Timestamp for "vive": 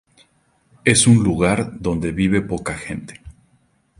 2.11-2.41